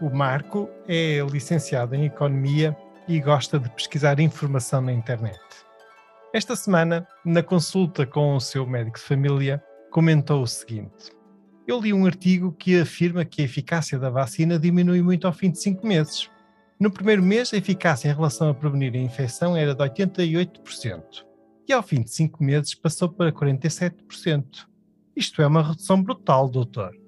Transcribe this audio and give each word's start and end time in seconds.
O 0.00 0.10
Marco 0.10 0.68
é 0.88 1.20
licenciado 1.30 1.94
em 1.94 2.06
Economia 2.06 2.76
e 3.06 3.20
gosta 3.20 3.60
de 3.60 3.70
pesquisar 3.70 4.18
informação 4.18 4.80
na 4.80 4.92
internet. 4.92 5.38
Esta 6.32 6.56
semana, 6.56 7.06
na 7.24 7.44
consulta 7.44 8.04
com 8.04 8.34
o 8.34 8.40
seu 8.40 8.66
médico 8.66 8.98
de 8.98 9.04
família, 9.04 9.62
comentou 9.92 10.42
o 10.42 10.48
seguinte: 10.48 11.12
Eu 11.64 11.80
li 11.80 11.92
um 11.92 12.06
artigo 12.06 12.50
que 12.50 12.80
afirma 12.80 13.24
que 13.24 13.40
a 13.40 13.44
eficácia 13.44 13.96
da 13.96 14.10
vacina 14.10 14.58
diminui 14.58 15.00
muito 15.00 15.28
ao 15.28 15.32
fim 15.32 15.48
de 15.48 15.60
cinco 15.60 15.86
meses. 15.86 16.28
No 16.78 16.90
primeiro 16.90 17.22
mês, 17.22 17.54
a 17.54 17.56
eficácia 17.56 18.08
em 18.08 18.14
relação 18.14 18.48
a 18.48 18.54
prevenir 18.54 18.94
a 18.94 18.98
infecção 18.98 19.56
era 19.56 19.76
de 19.76 19.84
88%, 19.84 21.24
e 21.68 21.72
ao 21.72 21.84
fim 21.84 22.02
de 22.02 22.10
cinco 22.10 22.42
meses 22.42 22.74
passou 22.74 23.08
para 23.08 23.30
47%. 23.30 24.66
Isto 25.14 25.40
é 25.40 25.46
uma 25.46 25.62
redução 25.62 26.02
brutal, 26.02 26.48
doutor 26.48 27.03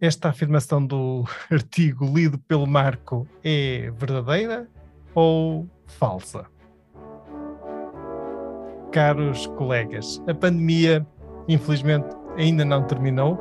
esta 0.00 0.28
afirmação 0.28 0.84
do 0.84 1.24
artigo 1.50 2.06
lido 2.06 2.38
pelo 2.38 2.66
Marco 2.66 3.26
é 3.44 3.90
verdadeira 3.96 4.68
ou 5.14 5.66
falsa? 5.86 6.46
Caros 8.92 9.46
colegas, 9.48 10.22
a 10.26 10.34
pandemia, 10.34 11.06
infelizmente, 11.48 12.08
ainda 12.36 12.64
não 12.64 12.82
terminou. 12.82 13.36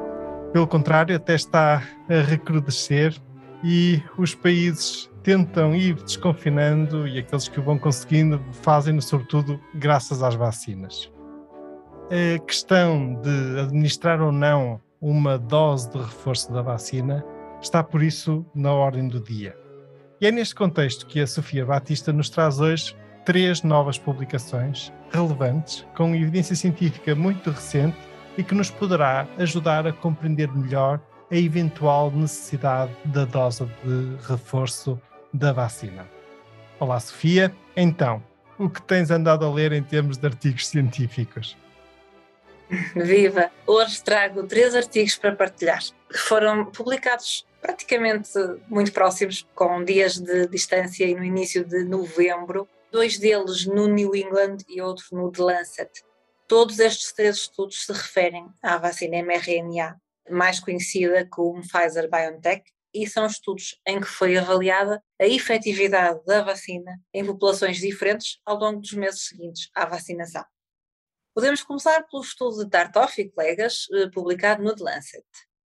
Pelo 0.51 0.67
contrário, 0.67 1.15
até 1.15 1.35
está 1.35 1.81
a 2.09 2.21
recrudescer 2.21 3.15
e 3.63 4.01
os 4.17 4.35
países 4.35 5.09
tentam 5.23 5.75
ir 5.75 5.95
desconfinando 5.95 7.07
e 7.07 7.17
aqueles 7.17 7.47
que 7.47 7.59
o 7.59 7.63
vão 7.63 7.79
conseguindo 7.79 8.39
fazem-no 8.61 9.01
sobretudo 9.01 9.59
graças 9.73 10.21
às 10.21 10.35
vacinas. 10.35 11.11
A 12.05 12.39
questão 12.45 13.15
de 13.21 13.59
administrar 13.61 14.21
ou 14.21 14.31
não 14.31 14.79
uma 15.07 15.37
dose 15.37 15.91
de 15.91 15.99
reforço 15.99 16.51
da 16.51 16.63
vacina 16.63 17.23
está, 17.61 17.83
por 17.83 18.01
isso, 18.01 18.43
na 18.55 18.73
ordem 18.73 19.07
do 19.07 19.19
dia. 19.19 19.55
E 20.19 20.25
é 20.25 20.31
neste 20.31 20.55
contexto 20.55 21.05
que 21.05 21.19
a 21.19 21.27
Sofia 21.27 21.63
Batista 21.63 22.11
nos 22.11 22.27
traz 22.27 22.59
hoje 22.59 22.95
três 23.23 23.61
novas 23.61 23.99
publicações 23.99 24.91
relevantes, 25.11 25.85
com 25.95 26.15
evidência 26.15 26.55
científica 26.55 27.13
muito 27.13 27.51
recente 27.51 27.97
e 28.35 28.43
que 28.43 28.55
nos 28.55 28.71
poderá 28.71 29.27
ajudar 29.37 29.85
a 29.85 29.93
compreender 29.93 30.51
melhor 30.51 30.99
a 31.31 31.35
eventual 31.35 32.09
necessidade 32.09 32.91
da 33.05 33.25
dose 33.25 33.63
de 33.83 34.27
reforço 34.27 34.99
da 35.31 35.53
vacina. 35.53 36.07
Olá, 36.79 36.99
Sofia. 36.99 37.53
Então, 37.77 38.23
o 38.57 38.67
que 38.67 38.81
tens 38.81 39.11
andado 39.11 39.45
a 39.45 39.53
ler 39.53 39.71
em 39.71 39.83
termos 39.83 40.17
de 40.17 40.25
artigos 40.25 40.67
científicos? 40.67 41.55
Viva! 42.95 43.51
Hoje 43.67 44.01
trago 44.03 44.47
três 44.47 44.75
artigos 44.75 45.15
para 45.15 45.35
partilhar, 45.35 45.83
que 46.09 46.17
foram 46.17 46.65
publicados 46.65 47.45
praticamente 47.61 48.29
muito 48.67 48.91
próximos, 48.91 49.47
com 49.53 49.83
dias 49.83 50.17
de 50.17 50.47
distância 50.47 51.05
e 51.05 51.15
no 51.15 51.23
início 51.23 51.63
de 51.63 51.83
novembro, 51.83 52.67
dois 52.91 53.17
deles 53.17 53.65
no 53.65 53.87
New 53.87 54.15
England 54.15 54.57
e 54.67 54.81
outro 54.81 55.05
no 55.11 55.31
The 55.31 55.41
Lancet. 55.41 56.03
Todos 56.47 56.79
estes 56.79 57.11
três 57.11 57.37
estudos 57.37 57.85
se 57.85 57.91
referem 57.91 58.47
à 58.61 58.77
vacina 58.77 59.17
mRNA, 59.17 59.97
mais 60.29 60.59
conhecida 60.59 61.27
como 61.29 61.61
Pfizer-BioNTech, 61.61 62.63
e 62.93 63.07
são 63.07 63.25
estudos 63.25 63.79
em 63.85 63.99
que 63.99 64.07
foi 64.07 64.37
avaliada 64.37 65.03
a 65.19 65.25
efetividade 65.25 66.23
da 66.25 66.41
vacina 66.41 66.97
em 67.13 67.25
populações 67.25 67.77
diferentes 67.77 68.39
ao 68.45 68.57
longo 68.57 68.79
dos 68.79 68.93
meses 68.93 69.25
seguintes 69.25 69.69
à 69.75 69.85
vacinação. 69.85 70.45
Podemos 71.35 71.61
começar 71.63 72.01
pelo 72.03 72.23
estudo 72.23 72.63
de 72.63 72.69
Tartoff 72.69 73.21
e 73.21 73.29
colegas, 73.29 73.87
eh, 73.91 74.09
publicado 74.09 74.63
no 74.63 74.73
The 74.73 74.81
Lancet. 74.81 75.25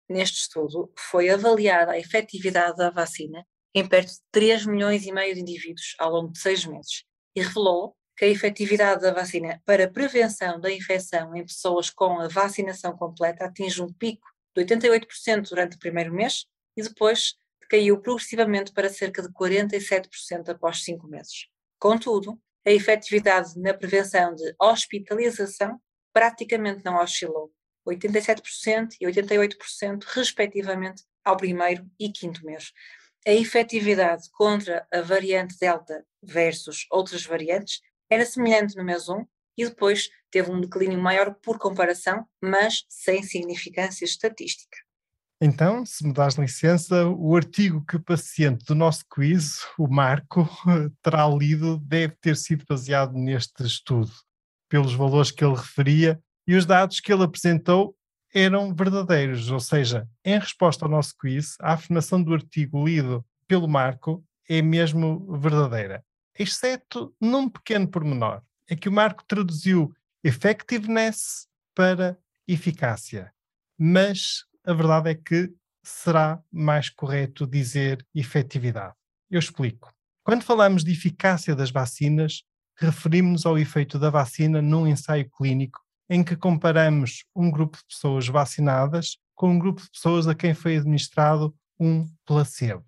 Neste 0.09 0.39
estudo, 0.39 0.91
foi 0.97 1.29
avaliada 1.29 1.91
a 1.91 1.99
efetividade 1.99 2.75
da 2.75 2.89
vacina 2.89 3.45
em 3.75 3.87
perto 3.87 4.09
de 4.09 4.19
3 4.31 4.65
milhões 4.65 5.05
e 5.05 5.11
meio 5.11 5.35
de 5.35 5.41
indivíduos 5.41 5.95
ao 5.99 6.11
longo 6.11 6.31
de 6.31 6.39
seis 6.39 6.65
meses 6.65 7.03
e 7.35 7.43
revelou 7.43 7.95
que 8.17 8.25
a 8.25 8.27
efetividade 8.27 9.03
da 9.03 9.13
vacina 9.13 9.61
para 9.63 9.87
prevenção 9.87 10.59
da 10.59 10.71
infecção 10.71 11.35
em 11.35 11.45
pessoas 11.45 11.91
com 11.91 12.19
a 12.19 12.27
vacinação 12.27 12.97
completa 12.97 13.45
atinge 13.45 13.79
um 13.79 13.93
pico 13.93 14.27
de 14.57 14.65
88% 14.65 15.49
durante 15.49 15.75
o 15.75 15.79
primeiro 15.79 16.11
mês 16.11 16.47
e 16.75 16.81
depois 16.81 17.35
caiu 17.69 18.01
progressivamente 18.01 18.73
para 18.73 18.89
cerca 18.89 19.21
de 19.21 19.29
47% 19.29 20.49
após 20.49 20.83
cinco 20.83 21.07
meses. 21.07 21.45
Contudo, 21.77 22.41
a 22.65 22.71
efetividade 22.71 23.59
na 23.59 23.73
prevenção 23.73 24.35
de 24.35 24.53
hospitalização 24.59 25.79
praticamente 26.13 26.83
não 26.83 27.01
oscilou, 27.01 27.51
87% 27.87 28.95
e 28.99 29.05
88%, 29.05 30.03
respectivamente, 30.07 31.03
ao 31.23 31.37
primeiro 31.37 31.85
e 31.99 32.11
quinto 32.11 32.45
mês. 32.45 32.71
A 33.27 33.31
efetividade 33.31 34.29
contra 34.31 34.87
a 34.91 35.01
variante 35.01 35.57
Delta 35.59 36.05
versus 36.21 36.85
outras 36.91 37.25
variantes 37.25 37.81
era 38.09 38.25
semelhante 38.25 38.75
no 38.75 38.83
mês 38.83 39.07
1 39.09 39.25
e 39.57 39.65
depois 39.65 40.09
teve 40.31 40.51
um 40.51 40.61
declínio 40.61 40.97
maior 40.97 41.35
por 41.35 41.59
comparação, 41.59 42.25
mas 42.41 42.85
sem 42.87 43.21
significância 43.23 44.05
estatística. 44.05 44.77
Então, 45.41 45.85
se 45.85 46.05
me 46.05 46.11
dás 46.11 46.35
licença, 46.35 47.07
o 47.07 47.33
artigo 47.33 47.85
que 47.85 47.95
o 47.95 48.03
paciente 48.03 48.65
do 48.65 48.75
nosso 48.75 49.05
quiz, 49.09 49.61
o 49.77 49.87
Marco, 49.87 50.45
terá 51.01 51.25
lido 51.29 51.77
deve 51.77 52.13
ter 52.19 52.35
sido 52.35 52.65
baseado 52.67 53.13
neste 53.13 53.63
estudo, 53.63 54.11
pelos 54.67 54.93
valores 54.93 55.31
que 55.31 55.43
ele 55.43 55.55
referia 55.55 56.21
e 56.45 56.55
os 56.55 56.65
dados 56.65 56.99
que 56.99 57.13
ele 57.13 57.23
apresentou 57.23 57.95
eram 58.33 58.75
verdadeiros, 58.75 59.49
ou 59.49 59.61
seja, 59.61 60.07
em 60.25 60.37
resposta 60.37 60.83
ao 60.83 60.91
nosso 60.91 61.15
quiz, 61.17 61.55
a 61.61 61.73
afirmação 61.73 62.21
do 62.21 62.33
artigo 62.33 62.85
lido 62.85 63.25
pelo 63.47 63.67
Marco 63.67 64.23
é 64.47 64.61
mesmo 64.61 65.25
verdadeira, 65.37 66.03
exceto 66.37 67.15
num 67.19 67.47
pequeno 67.47 67.87
pormenor, 67.87 68.41
é 68.67 68.75
que 68.75 68.89
o 68.89 68.91
Marco 68.91 69.23
traduziu 69.25 69.93
effectiveness 70.23 71.47
para 71.73 72.17
eficácia, 72.47 73.33
mas 73.77 74.43
a 74.69 74.73
verdade 74.73 75.09
é 75.09 75.15
que 75.15 75.51
será 75.83 76.39
mais 76.51 76.89
correto 76.89 77.47
dizer 77.47 78.05
efetividade. 78.13 78.93
Eu 79.27 79.39
explico. 79.39 79.91
Quando 80.23 80.43
falamos 80.43 80.83
de 80.83 80.91
eficácia 80.91 81.55
das 81.55 81.71
vacinas, 81.71 82.43
referimos-nos 82.77 83.47
ao 83.47 83.57
efeito 83.57 83.97
da 83.97 84.11
vacina 84.11 84.61
num 84.61 84.85
ensaio 84.85 85.27
clínico 85.31 85.79
em 86.07 86.23
que 86.23 86.35
comparamos 86.35 87.23
um 87.35 87.49
grupo 87.49 87.77
de 87.77 87.85
pessoas 87.85 88.27
vacinadas 88.27 89.17
com 89.33 89.49
um 89.49 89.57
grupo 89.57 89.81
de 89.81 89.89
pessoas 89.89 90.27
a 90.27 90.35
quem 90.35 90.53
foi 90.53 90.77
administrado 90.77 91.55
um 91.79 92.07
placebo. 92.23 92.85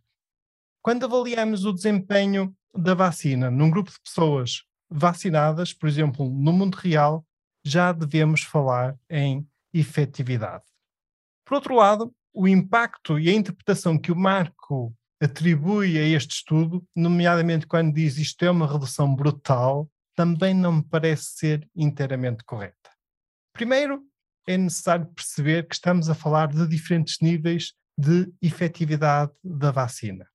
Quando 0.84 1.06
avaliamos 1.06 1.66
o 1.66 1.74
desempenho 1.74 2.56
da 2.76 2.94
vacina 2.94 3.50
num 3.50 3.72
grupo 3.72 3.90
de 3.90 4.00
pessoas 4.02 4.64
vacinadas, 4.88 5.74
por 5.74 5.90
exemplo, 5.90 6.30
no 6.30 6.54
mundo 6.54 6.76
real, 6.76 7.26
já 7.66 7.92
devemos 7.92 8.44
falar 8.44 8.96
em 9.10 9.48
efetividade. 9.74 10.71
Por 11.52 11.56
outro 11.56 11.76
lado, 11.76 12.16
o 12.34 12.48
impacto 12.48 13.20
e 13.20 13.30
a 13.30 13.34
interpretação 13.34 14.00
que 14.00 14.10
o 14.10 14.16
Marco 14.16 14.96
atribui 15.22 15.98
a 15.98 16.02
este 16.02 16.36
estudo, 16.36 16.82
nomeadamente 16.96 17.68
quando 17.68 17.94
diz 17.94 18.18
isto 18.18 18.46
é 18.46 18.50
uma 18.50 18.66
redução 18.66 19.14
brutal, 19.14 19.92
também 20.16 20.54
não 20.54 20.72
me 20.72 20.82
parece 20.82 21.26
ser 21.36 21.70
inteiramente 21.76 22.46
correta. 22.46 22.90
Primeiro, 23.52 24.02
é 24.48 24.56
necessário 24.56 25.06
perceber 25.08 25.68
que 25.68 25.76
estamos 25.76 26.10
a 26.10 26.16
falar 26.16 26.48
de 26.48 26.66
diferentes 26.66 27.18
níveis 27.22 27.74
de 27.98 28.32
efetividade 28.42 29.34
da 29.44 29.72
vacina. 29.72 30.26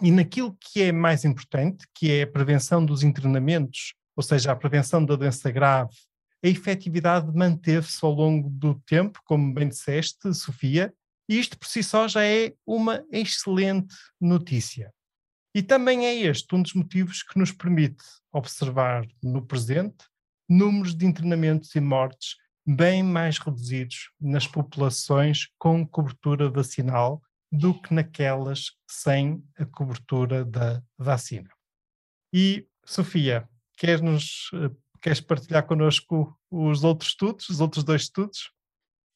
E 0.00 0.12
naquilo 0.12 0.56
que 0.60 0.82
é 0.82 0.92
mais 0.92 1.24
importante, 1.24 1.84
que 1.92 2.12
é 2.12 2.22
a 2.22 2.30
prevenção 2.30 2.86
dos 2.86 3.02
internamentos, 3.02 3.94
ou 4.14 4.22
seja, 4.22 4.52
a 4.52 4.56
prevenção 4.56 5.04
da 5.04 5.16
doença 5.16 5.50
grave 5.50 5.96
a 6.42 6.48
efetividade 6.48 7.30
manteve-se 7.34 8.04
ao 8.04 8.12
longo 8.12 8.48
do 8.48 8.74
tempo, 8.86 9.20
como 9.24 9.52
bem 9.52 9.68
disseste, 9.68 10.32
Sofia, 10.34 10.92
e 11.28 11.38
isto 11.38 11.58
por 11.58 11.68
si 11.68 11.82
só 11.82 12.08
já 12.08 12.24
é 12.24 12.54
uma 12.66 13.04
excelente 13.12 13.94
notícia. 14.20 14.92
E 15.54 15.62
também 15.62 16.06
é 16.06 16.14
este 16.14 16.54
um 16.54 16.62
dos 16.62 16.74
motivos 16.74 17.22
que 17.22 17.38
nos 17.38 17.52
permite 17.52 18.04
observar 18.32 19.06
no 19.22 19.44
presente 19.44 20.04
números 20.48 20.94
de 20.94 21.06
internamentos 21.06 21.74
e 21.74 21.80
mortes 21.80 22.36
bem 22.66 23.02
mais 23.02 23.38
reduzidos 23.38 24.10
nas 24.20 24.46
populações 24.46 25.48
com 25.58 25.86
cobertura 25.86 26.48
vacinal 26.48 27.22
do 27.50 27.80
que 27.80 27.92
naquelas 27.92 28.72
sem 28.88 29.44
a 29.58 29.64
cobertura 29.64 30.44
da 30.44 30.82
vacina. 30.96 31.50
E, 32.32 32.66
Sofia, 32.84 33.48
queres, 33.76 34.00
nos, 34.00 34.50
eh, 34.54 34.70
queres 35.00 35.20
partilhar 35.20 35.66
connosco 35.66 36.38
os 36.50 36.84
outros 36.84 37.10
estudos, 37.10 37.48
os 37.48 37.60
outros 37.60 37.84
dois 37.84 38.02
estudos? 38.02 38.52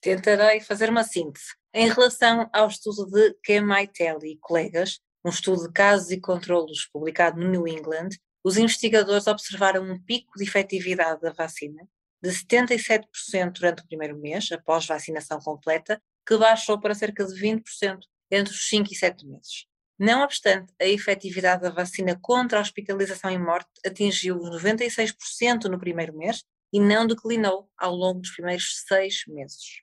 Tentarei 0.01 0.61
fazer 0.61 0.91
uma 0.91 1.05
síntese. 1.05 1.47
Em 1.73 1.89
relação 1.89 2.49
ao 2.53 2.69
estudo 2.69 3.07
de 3.11 3.35
Kelly 3.43 4.33
e 4.33 4.39
colegas, 4.39 5.01
um 5.25 5.31
estudo 5.31 5.67
de 5.67 5.73
casos 5.73 6.11
e 6.11 6.21
controlos 6.21 6.89
publicado 6.93 7.41
no 7.41 7.51
New 7.51 7.67
England, 7.67 8.11
os 8.45 8.59
investigadores 8.59 9.27
observaram 9.27 9.83
um 9.83 9.99
pico 9.99 10.37
de 10.37 10.45
efetividade 10.45 11.21
da 11.23 11.33
vacina 11.33 11.89
de 12.23 12.31
77% 12.31 13.53
durante 13.53 13.83
o 13.83 13.87
primeiro 13.87 14.17
mês, 14.17 14.51
após 14.51 14.87
vacinação 14.87 15.39
completa, 15.41 16.01
que 16.27 16.39
baixou 16.39 16.81
para 16.81 16.95
cerca 16.95 17.25
de 17.25 17.35
20% 17.35 17.99
entre 18.31 18.53
os 18.53 18.69
5 18.69 18.93
e 18.93 18.97
7 18.97 19.27
meses. 19.27 19.67
Não 19.99 20.23
obstante, 20.23 20.73
a 20.81 20.87
efetividade 20.87 21.63
da 21.63 21.71
vacina 21.71 22.19
contra 22.21 22.59
a 22.59 22.63
hospitalização 22.63 23.31
e 23.31 23.39
morte 23.39 23.71
atingiu 23.87 24.37
os 24.37 24.51
96% 24.51 25.65
no 25.65 25.79
primeiro 25.79 26.17
mês 26.17 26.43
e 26.73 26.81
não 26.81 27.07
declinou 27.07 27.71
ao 27.79 27.95
longo 27.95 28.21
dos 28.21 28.33
primeiros 28.33 28.83
seis 28.89 29.23
meses. 29.29 29.83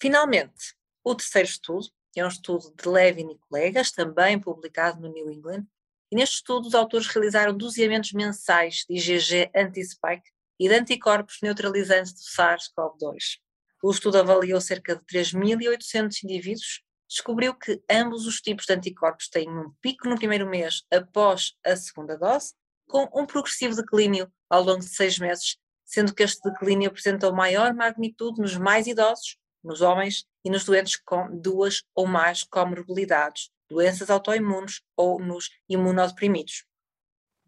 Finalmente, 0.00 0.74
o 1.02 1.14
terceiro 1.14 1.48
estudo, 1.48 1.88
que 2.12 2.20
é 2.20 2.24
um 2.24 2.28
estudo 2.28 2.72
de 2.80 2.88
Levin 2.88 3.30
e 3.32 3.38
colegas, 3.48 3.90
também 3.90 4.38
publicado 4.38 5.00
no 5.00 5.12
New 5.12 5.30
England, 5.30 5.66
e 6.12 6.16
neste 6.16 6.36
estudo 6.36 6.68
os 6.68 6.74
autores 6.74 7.08
realizaram 7.08 7.56
doseamentos 7.56 8.12
mensais 8.12 8.84
de 8.88 8.96
IgG 8.96 9.50
anti-spike 9.54 10.30
e 10.58 10.68
de 10.68 10.74
anticorpos 10.74 11.38
neutralizantes 11.42 12.12
do 12.12 12.20
SARS-CoV-2. 12.20 13.38
O 13.82 13.90
estudo 13.90 14.18
avaliou 14.18 14.60
cerca 14.60 14.94
de 14.94 15.02
3.800 15.04 16.22
indivíduos 16.24 16.82
descobriu 17.10 17.52
que 17.54 17.82
ambos 17.90 18.24
os 18.24 18.40
tipos 18.40 18.66
de 18.66 18.72
anticorpos 18.72 19.28
têm 19.28 19.48
um 19.50 19.72
pico 19.82 20.08
no 20.08 20.16
primeiro 20.16 20.48
mês 20.48 20.84
após 20.92 21.54
a 21.66 21.74
segunda 21.74 22.16
dose, 22.16 22.54
com 22.88 23.08
um 23.12 23.26
progressivo 23.26 23.74
declínio 23.74 24.32
ao 24.48 24.62
longo 24.62 24.78
de 24.78 24.88
seis 24.88 25.18
meses, 25.18 25.56
sendo 25.84 26.14
que 26.14 26.22
este 26.22 26.48
declínio 26.48 26.88
apresentou 26.88 27.34
maior 27.34 27.74
magnitude 27.74 28.40
nos 28.40 28.56
mais 28.56 28.86
idosos, 28.86 29.36
nos 29.62 29.80
homens 29.80 30.24
e 30.44 30.50
nos 30.50 30.64
doentes 30.64 30.96
com 31.04 31.36
duas 31.36 31.82
ou 31.94 32.06
mais 32.06 32.44
comorbilidades, 32.44 33.50
doenças 33.68 34.08
autoimunes 34.08 34.80
ou 34.96 35.20
nos 35.20 35.50
imunodeprimidos. 35.68 36.64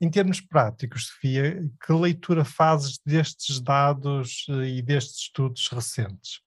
Em 0.00 0.10
termos 0.10 0.40
práticos, 0.40 1.06
Sofia, 1.06 1.62
que 1.80 1.92
leitura 1.92 2.44
fazes 2.44 2.98
destes 3.06 3.60
dados 3.60 4.44
eh, 4.48 4.78
e 4.78 4.82
destes 4.82 5.22
estudos 5.22 5.68
recentes? 5.68 6.40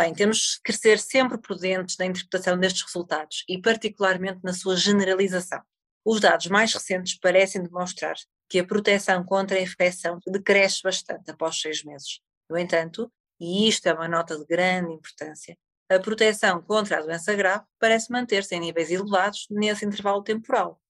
Bem, 0.00 0.14
temos 0.14 0.60
que 0.64 0.72
ser 0.72 0.96
sempre 1.00 1.36
prudentes 1.38 1.96
na 1.98 2.06
interpretação 2.06 2.56
destes 2.56 2.84
resultados 2.84 3.42
e, 3.48 3.60
particularmente, 3.60 4.38
na 4.44 4.52
sua 4.52 4.76
generalização. 4.76 5.60
Os 6.04 6.20
dados 6.20 6.46
mais 6.46 6.72
recentes 6.72 7.18
parecem 7.18 7.64
demonstrar 7.64 8.14
que 8.48 8.60
a 8.60 8.64
proteção 8.64 9.24
contra 9.24 9.58
a 9.58 9.60
infecção 9.60 10.20
decresce 10.24 10.82
bastante 10.84 11.28
após 11.32 11.60
seis 11.60 11.82
meses. 11.82 12.20
No 12.48 12.56
entanto, 12.56 13.10
e 13.40 13.68
isto 13.68 13.88
é 13.88 13.92
uma 13.92 14.06
nota 14.06 14.38
de 14.38 14.46
grande 14.46 14.92
importância, 14.92 15.58
a 15.90 15.98
proteção 15.98 16.62
contra 16.62 16.98
a 16.98 17.02
doença 17.02 17.34
grave 17.34 17.64
parece 17.76 18.12
manter-se 18.12 18.54
em 18.54 18.60
níveis 18.60 18.92
elevados 18.92 19.48
nesse 19.50 19.84
intervalo 19.84 20.22
temporal. 20.22 20.80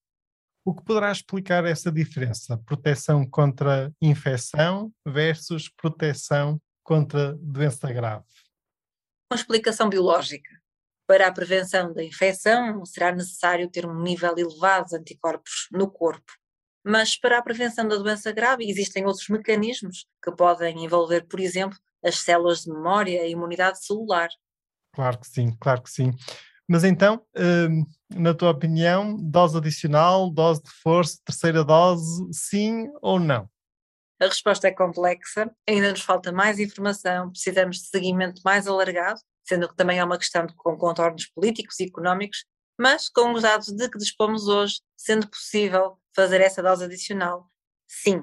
O 0.67 0.75
que 0.75 0.85
poderá 0.85 1.11
explicar 1.11 1.65
essa 1.65 1.91
diferença? 1.91 2.59
Proteção 2.59 3.27
contra 3.27 3.91
infecção 4.03 4.93
versus 5.07 5.71
proteção 5.71 6.61
contra 6.85 7.33
doença 7.41 7.91
grave? 7.91 8.27
Uma 9.31 9.37
explicação 9.37 9.89
biológica. 9.89 10.51
Para 11.07 11.27
a 11.27 11.33
prevenção 11.33 11.93
da 11.93 12.05
infecção, 12.05 12.85
será 12.85 13.13
necessário 13.13 13.71
ter 13.71 13.87
um 13.87 14.03
nível 14.03 14.35
elevado 14.37 14.89
de 14.89 14.97
anticorpos 14.97 15.69
no 15.73 15.91
corpo. 15.91 16.33
Mas 16.85 17.19
para 17.19 17.39
a 17.39 17.43
prevenção 17.43 17.87
da 17.87 17.97
doença 17.97 18.33
grave, 18.33 18.69
existem 18.69 19.05
outros 19.05 19.29
mecanismos 19.29 20.07
que 20.23 20.33
podem 20.33 20.85
envolver, 20.85 21.27
por 21.27 21.41
exemplo, 21.41 21.79
as 22.05 22.19
células 22.19 22.63
de 22.63 22.73
memória 22.73 23.17
e 23.17 23.21
a 23.21 23.29
imunidade 23.29 23.85
celular. 23.85 24.29
Claro 24.95 25.19
que 25.19 25.27
sim, 25.27 25.57
claro 25.61 25.83
que 25.83 25.91
sim. 25.91 26.13
Mas 26.69 26.85
então, 26.85 27.23
hum, 27.37 27.85
na 28.15 28.35
tua 28.35 28.51
opinião, 28.51 29.17
dose 29.17 29.57
adicional, 29.57 30.31
dose 30.31 30.63
de 30.63 30.69
reforço, 30.69 31.21
terceira 31.25 31.65
dose, 31.65 32.27
sim 32.33 32.87
ou 33.01 33.19
não? 33.19 33.49
A 34.21 34.27
resposta 34.27 34.69
é 34.69 34.73
complexa, 34.73 35.51
ainda 35.69 35.91
nos 35.91 36.01
falta 36.01 36.33
mais 36.33 36.59
informação, 36.59 37.31
precisamos 37.31 37.79
de 37.79 37.87
seguimento 37.87 38.43
mais 38.45 38.67
alargado, 38.67 39.21
sendo 39.47 39.69
que 39.69 39.77
também 39.77 39.99
é 39.99 40.05
uma 40.05 40.19
questão 40.19 40.47
com 40.57 40.77
contornos 40.77 41.27
políticos 41.27 41.79
e 41.79 41.85
económicos, 41.85 42.45
mas 42.79 43.09
com 43.09 43.33
os 43.33 43.43
dados 43.43 43.69
de 43.69 43.89
que 43.89 43.99
dispomos 43.99 44.49
hoje, 44.49 44.81
sendo 44.97 45.29
possível 45.29 45.99
fazer 46.15 46.41
essa 46.41 46.63
dose 46.63 46.85
adicional, 46.85 47.51
sim. 47.87 48.23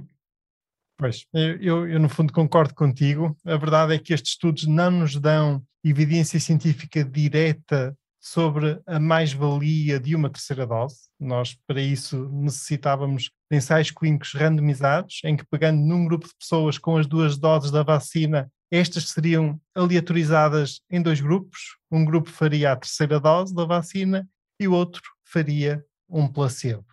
Pois, 0.97 1.25
eu, 1.33 1.89
eu 1.89 2.00
no 2.00 2.07
fundo 2.07 2.31
concordo 2.31 2.74
contigo. 2.74 3.36
A 3.45 3.57
verdade 3.57 3.95
é 3.95 4.00
que 4.00 4.13
estes 4.13 4.31
estudos 4.31 4.65
não 4.65 4.91
nos 4.91 5.18
dão 5.18 5.62
evidência 5.83 6.39
científica 6.39 7.03
direta 7.03 7.98
sobre 8.19 8.81
a 8.88 9.00
mais-valia 9.00 10.00
de 10.00 10.15
uma 10.15 10.30
terceira 10.30 10.65
dose. 10.65 11.09
Nós, 11.19 11.53
para 11.68 11.81
isso, 11.81 12.30
necessitávamos 12.30 13.30
ensaios 13.51 13.92
clínicos 13.92 14.33
randomizados, 14.33 15.21
em 15.24 15.36
que, 15.36 15.45
pegando 15.45 15.80
num 15.80 16.06
grupo 16.06 16.27
de 16.27 16.36
pessoas 16.36 16.77
com 16.77 16.97
as 16.97 17.07
duas 17.07 17.38
doses 17.38 17.71
da 17.71 17.83
vacina, 17.83 18.51
estas 18.71 19.09
seriam 19.09 19.59
aleatorizadas 19.74 20.81
em 20.89 21.01
dois 21.01 21.21
grupos. 21.21 21.77
Um 21.92 22.03
grupo 22.03 22.30
faria 22.30 22.71
a 22.71 22.75
terceira 22.75 23.19
dose 23.19 23.53
da 23.53 23.65
vacina 23.65 24.27
e 24.59 24.68
o 24.68 24.74
outro 24.74 25.01
faria 25.24 25.83
um 26.09 26.27
placebo. 26.27 26.86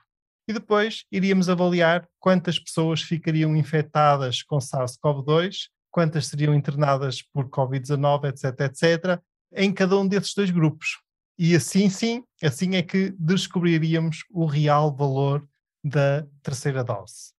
E 0.48 0.52
depois 0.52 1.04
iríamos 1.10 1.48
avaliar 1.48 2.06
quantas 2.18 2.58
pessoas 2.58 3.00
ficariam 3.00 3.56
infectadas 3.56 4.42
com 4.42 4.58
SARS-CoV-2, 4.58 5.68
quantas 5.90 6.26
seriam 6.26 6.54
internadas 6.54 7.22
por 7.22 7.48
Covid-19, 7.48 8.28
etc., 8.28 8.60
etc., 8.60 9.20
em 9.54 9.72
cada 9.72 9.96
um 9.96 10.06
desses 10.06 10.34
dois 10.34 10.50
grupos. 10.50 11.00
E 11.38 11.54
assim 11.54 11.88
sim, 11.88 12.24
assim 12.42 12.76
é 12.76 12.82
que 12.82 13.14
descobriríamos 13.18 14.24
o 14.30 14.44
real 14.46 14.94
valor 14.94 15.46
da 15.82 16.26
terceira 16.42 16.84
dose. 16.84 17.32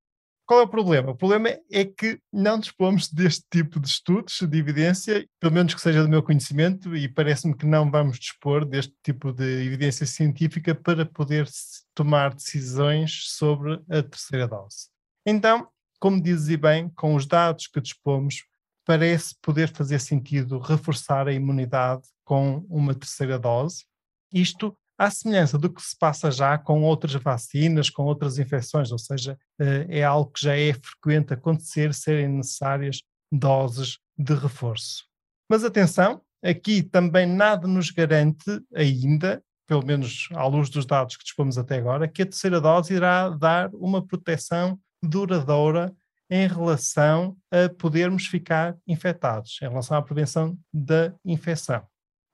Qual 0.44 0.60
é 0.60 0.64
o 0.64 0.68
problema? 0.68 1.12
O 1.12 1.16
problema 1.16 1.48
é 1.70 1.84
que 1.84 2.20
não 2.32 2.58
dispomos 2.58 3.08
deste 3.12 3.44
tipo 3.50 3.80
de 3.80 3.88
estudos 3.88 4.40
de 4.40 4.58
evidência, 4.58 5.26
pelo 5.40 5.54
menos 5.54 5.74
que 5.74 5.80
seja 5.80 6.02
do 6.02 6.08
meu 6.08 6.22
conhecimento, 6.22 6.94
e 6.96 7.08
parece-me 7.08 7.56
que 7.56 7.66
não 7.66 7.90
vamos 7.90 8.18
dispor 8.18 8.64
deste 8.64 8.94
tipo 9.02 9.32
de 9.32 9.64
evidência 9.64 10.04
científica 10.04 10.74
para 10.74 11.06
poder 11.06 11.48
tomar 11.94 12.34
decisões 12.34 13.24
sobre 13.28 13.74
a 13.88 14.02
terceira 14.02 14.48
dose. 14.48 14.88
Então, 15.24 15.68
como 16.00 16.20
dizes 16.20 16.54
bem, 16.56 16.90
com 16.90 17.14
os 17.14 17.26
dados 17.26 17.68
que 17.68 17.80
dispomos, 17.80 18.44
parece 18.84 19.36
poder 19.40 19.72
fazer 19.72 20.00
sentido 20.00 20.58
reforçar 20.58 21.28
a 21.28 21.32
imunidade 21.32 22.02
com 22.24 22.66
uma 22.68 22.94
terceira 22.94 23.38
dose. 23.38 23.84
Isto 24.32 24.76
à 25.02 25.10
semelhança 25.10 25.58
do 25.58 25.68
que 25.68 25.82
se 25.82 25.98
passa 25.98 26.30
já 26.30 26.56
com 26.56 26.84
outras 26.84 27.12
vacinas, 27.14 27.90
com 27.90 28.04
outras 28.04 28.38
infecções, 28.38 28.92
ou 28.92 28.98
seja, 28.98 29.36
eh, 29.60 29.86
é 29.88 30.04
algo 30.04 30.30
que 30.30 30.44
já 30.44 30.56
é 30.56 30.72
frequente 30.72 31.34
acontecer, 31.34 31.92
serem 31.92 32.28
necessárias 32.28 33.02
doses 33.30 33.98
de 34.16 34.32
reforço. 34.32 35.04
Mas 35.50 35.64
atenção, 35.64 36.22
aqui 36.40 36.84
também 36.84 37.26
nada 37.26 37.66
nos 37.66 37.90
garante 37.90 38.62
ainda, 38.72 39.42
pelo 39.66 39.84
menos 39.84 40.28
à 40.34 40.46
luz 40.46 40.70
dos 40.70 40.86
dados 40.86 41.16
que 41.16 41.24
dispomos 41.24 41.58
até 41.58 41.78
agora, 41.78 42.06
que 42.06 42.22
a 42.22 42.26
terceira 42.26 42.60
dose 42.60 42.94
irá 42.94 43.28
dar 43.28 43.74
uma 43.74 44.06
proteção 44.06 44.78
duradoura 45.02 45.92
em 46.30 46.46
relação 46.46 47.36
a 47.50 47.68
podermos 47.68 48.26
ficar 48.26 48.76
infectados, 48.86 49.58
em 49.62 49.68
relação 49.68 49.96
à 49.96 50.02
prevenção 50.02 50.56
da 50.72 51.12
infecção. 51.24 51.84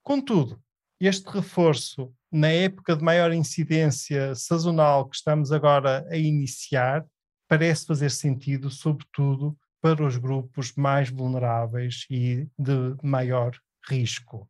Contudo, 0.04 0.62
este 1.00 1.30
reforço, 1.30 2.12
na 2.30 2.48
época 2.48 2.96
de 2.96 3.02
maior 3.02 3.32
incidência 3.32 4.34
sazonal 4.34 5.08
que 5.08 5.16
estamos 5.16 5.50
agora 5.52 6.06
a 6.10 6.16
iniciar, 6.16 7.04
parece 7.48 7.86
fazer 7.86 8.10
sentido, 8.10 8.70
sobretudo 8.70 9.56
para 9.80 10.04
os 10.04 10.16
grupos 10.16 10.72
mais 10.74 11.08
vulneráveis 11.08 12.04
e 12.10 12.46
de 12.58 12.96
maior 13.02 13.52
risco. 13.88 14.48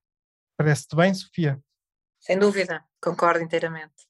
Parece-te 0.56 0.96
bem, 0.96 1.14
Sofia? 1.14 1.60
Sem 2.18 2.38
dúvida, 2.38 2.84
concordo 3.00 3.42
inteiramente. 3.42 4.08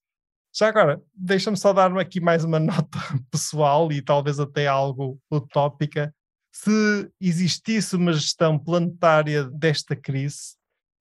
Já 0.55 0.69
agora, 0.69 1.03
deixa-me 1.15 1.57
só 1.57 1.73
dar 1.73 1.97
aqui 1.99 2.21
mais 2.21 2.45
uma 2.45 2.59
nota 2.61 2.99
pessoal 3.31 3.93
e 3.93 4.01
talvez 4.01 4.41
até 4.41 4.67
algo 4.67 5.21
utópica. 5.31 6.15
Se 6.51 7.13
existisse 7.21 7.95
uma 7.95 8.13
gestão 8.13 8.59
planetária 8.59 9.45
desta 9.45 9.95
crise, 9.95 10.58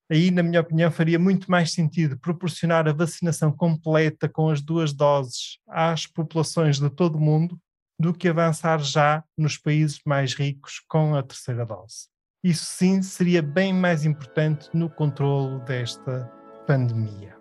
aí, 0.10 0.32
na 0.32 0.42
minha 0.44 0.62
opinião, 0.62 0.92
faria 0.92 1.20
muito 1.20 1.50
mais 1.50 1.72
sentido 1.72 2.18
proporcionar 2.18 2.88
a 2.88 2.94
vacinação 2.94 3.52
completa 3.52 4.30
com 4.30 4.50
as 4.50 4.62
duas 4.62 4.94
doses 4.94 5.60
às 5.68 6.06
populações 6.06 6.80
de 6.80 6.90
todo 6.90 7.16
o 7.16 7.22
mundo 7.22 7.60
do 8.00 8.14
que 8.14 8.28
avançar 8.28 8.80
já 8.80 9.24
nos 9.38 9.58
países 9.58 10.00
mais 10.06 10.34
ricos 10.34 10.82
com 10.88 11.16
a 11.16 11.24
terceira 11.24 11.66
dose. 11.66 12.08
Isso 12.44 12.66
sim 12.66 13.02
seria 13.02 13.42
bem 13.42 13.74
mais 13.74 14.06
importante 14.06 14.70
no 14.74 14.90
controlo 14.90 15.60
desta 15.60 16.32
pandemia. 16.68 17.36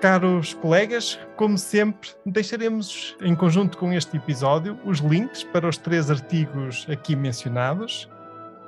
Caros 0.00 0.54
colegas, 0.54 1.18
como 1.36 1.56
sempre, 1.56 2.10
deixaremos 2.26 3.16
em 3.20 3.36
conjunto 3.36 3.78
com 3.78 3.92
este 3.92 4.16
episódio 4.16 4.76
os 4.84 4.98
links 4.98 5.44
para 5.44 5.68
os 5.68 5.76
três 5.76 6.10
artigos 6.10 6.86
aqui 6.88 7.14
mencionados. 7.14 8.08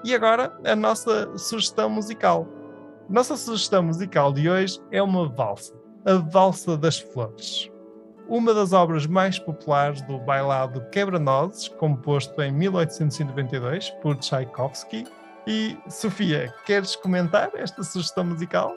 E 0.05 0.15
agora 0.15 0.53
a 0.65 0.77
nossa 0.77 1.35
sugestão 1.39 1.89
musical. 1.89 2.47
Nossa 3.09 3.39
sugestão 3.39 3.83
musical 3.83 4.35
de 4.35 4.51
hoje 4.51 4.79
é 4.91 5.03
uma 5.03 5.27
valsa, 5.27 5.75
a 6.05 6.17
Valsa 6.17 6.77
das 6.77 6.99
Flores. 6.99 7.71
Uma 8.29 8.53
das 8.53 8.75
obras 8.75 9.07
mais 9.07 9.39
populares 9.39 10.03
do 10.03 10.19
bailado 10.19 10.85
Quebra-Nozes, 10.91 11.69
composto 11.69 12.43
em 12.43 12.53
1892 12.53 13.89
por 14.03 14.17
Tchaikovsky. 14.17 15.07
E, 15.47 15.79
Sofia, 15.89 16.55
queres 16.67 16.95
comentar 16.97 17.51
esta 17.55 17.83
sugestão 17.83 18.25
musical? 18.25 18.75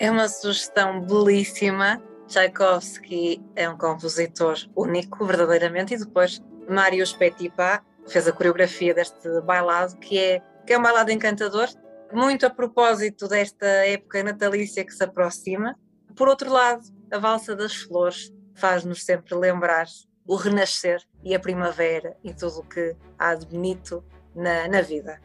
É 0.00 0.10
uma 0.10 0.26
sugestão 0.26 1.00
belíssima. 1.02 2.02
Tchaikovsky 2.26 3.40
é 3.54 3.68
um 3.68 3.78
compositor 3.78 4.56
único, 4.74 5.24
verdadeiramente, 5.24 5.94
e 5.94 5.98
depois 5.98 6.42
Marius 6.68 7.12
Petipa 7.12 7.80
fez 8.08 8.26
a 8.26 8.32
coreografia 8.32 8.94
deste 8.94 9.40
bailado, 9.42 9.96
que 9.98 10.18
é, 10.18 10.42
que 10.66 10.72
é 10.72 10.78
um 10.78 10.82
bailado 10.82 11.10
encantador, 11.10 11.68
muito 12.12 12.44
a 12.44 12.50
propósito 12.50 13.26
desta 13.28 13.66
época 13.66 14.22
natalícia 14.22 14.84
que 14.84 14.92
se 14.92 15.02
aproxima. 15.02 15.76
Por 16.14 16.28
outro 16.28 16.50
lado, 16.50 16.82
a 17.10 17.18
Valsa 17.18 17.56
das 17.56 17.74
Flores 17.74 18.32
faz-nos 18.54 19.04
sempre 19.04 19.34
lembrar 19.34 19.86
o 20.26 20.36
renascer 20.36 21.00
e 21.24 21.34
a 21.34 21.40
primavera 21.40 22.16
e 22.22 22.34
tudo 22.34 22.60
o 22.60 22.64
que 22.64 22.94
há 23.18 23.34
de 23.34 23.46
bonito 23.46 24.04
na, 24.34 24.68
na 24.68 24.82
vida. 24.82 25.20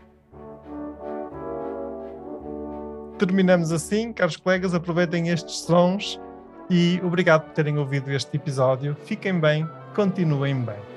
terminamos 3.17 3.71
assim, 3.71 4.13
caros 4.13 4.37
colegas, 4.37 4.73
aproveitem 4.73 5.29
estes 5.29 5.59
sons 5.59 6.19
e 6.69 7.01
obrigado 7.03 7.45
por 7.45 7.53
terem 7.53 7.77
ouvido 7.77 8.11
este 8.11 8.37
episódio. 8.37 8.95
Fiquem 9.05 9.39
bem, 9.39 9.67
continuem 9.95 10.61
bem. 10.61 10.96